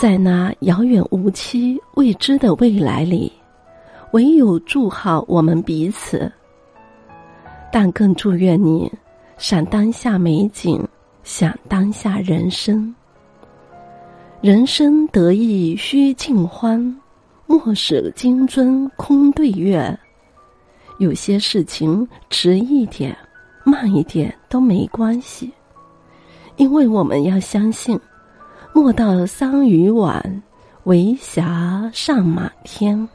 [0.00, 3.30] 在那遥远无期、未知的未来里，
[4.12, 6.32] 唯有祝好我们彼此。
[7.70, 8.90] 但更祝愿你，
[9.36, 10.82] 赏当下美景，
[11.22, 12.94] 享当下人生。
[14.40, 16.80] 人生得意须尽欢，
[17.46, 19.94] 莫使金樽空对月。
[20.96, 23.14] 有些事情迟一点、
[23.64, 25.52] 慢一点都没关系，
[26.56, 28.00] 因为我们要相信。
[28.72, 30.42] 莫道桑榆晚，
[30.84, 33.08] 为霞上满天。